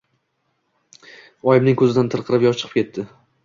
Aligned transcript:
Oyimning 1.53 1.79
ko‘zidan 1.85 2.13
tirqirab 2.17 2.51
yosh 2.51 2.61
chiqib 2.67 2.79
ketdi. 2.85 3.09